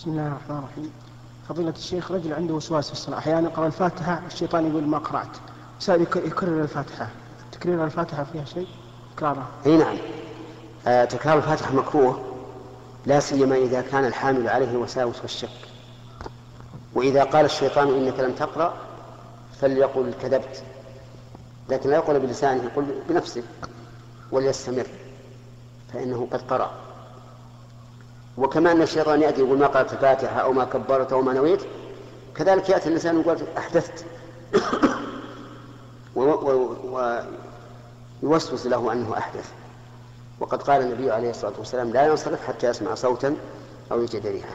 بسم 0.00 0.10
الله 0.10 0.26
الرحمن 0.26 0.58
الرحيم. 0.58 0.92
فضيلة 1.48 1.70
الشيخ 1.70 2.10
رجل 2.10 2.32
عنده 2.32 2.54
وسواس 2.54 2.86
في 2.86 2.92
الصلاة 2.92 3.18
أحيانا 3.18 3.48
قرأ 3.48 3.66
الفاتحة 3.66 4.22
الشيطان 4.26 4.70
يقول 4.70 4.86
ما 4.86 4.98
قرأت. 4.98 5.36
يكرر 6.16 6.62
الفاتحة. 6.62 7.08
تكرير 7.52 7.84
الفاتحة 7.84 8.24
فيها 8.32 8.44
شيء؟ 8.44 8.66
تكرارها. 9.16 9.46
أي 9.66 9.76
نعم. 9.76 9.96
آه 10.86 11.04
تكرار 11.04 11.38
الفاتحة 11.38 11.74
مكروه 11.74 12.36
لا 13.06 13.20
سيما 13.20 13.56
إذا 13.56 13.80
كان 13.80 14.04
الحامل 14.04 14.48
عليه 14.48 14.70
الوساوس 14.70 15.20
والشك. 15.20 15.68
وإذا 16.94 17.24
قال 17.24 17.44
الشيطان 17.44 17.88
إنك 17.88 18.20
لم 18.20 18.32
تقرأ 18.32 18.74
فليقل 19.60 20.14
كذبت. 20.22 20.62
لكن 21.68 21.90
لا 21.90 21.96
يقول 21.96 22.20
بلسانه 22.20 22.64
يقول 22.64 22.84
بنفسه 23.08 23.42
وليستمر 24.32 24.86
فإنه 25.92 26.28
قد 26.32 26.42
قرأ. 26.42 26.70
وكما 28.40 28.72
أن 28.72 28.82
الشيطان 28.82 29.22
يأتي 29.22 29.40
يقول 29.40 29.58
ما 29.58 29.66
قرأت 29.66 29.92
الفاتحة 29.92 30.40
أو 30.40 30.52
ما 30.52 30.64
كبرت 30.64 31.12
أو 31.12 31.22
ما 31.22 31.32
نويت 31.32 31.60
كذلك 32.36 32.68
يأتي 32.68 32.88
الإنسان 32.88 33.20
يقول 33.20 33.38
أحدثت. 33.58 34.04
ويوسوس 38.22 38.66
له 38.66 38.92
أنه 38.92 39.18
أحدث. 39.18 39.50
وقد 40.40 40.62
قال 40.62 40.82
النبي 40.82 41.10
عليه 41.10 41.30
الصلاة 41.30 41.52
والسلام 41.58 41.90
لا 41.90 42.06
ينصرف 42.06 42.46
حتى 42.46 42.66
يسمع 42.66 42.94
صوتا 42.94 43.36
أو 43.92 44.02
يجد 44.02 44.26
ريحا. 44.26 44.54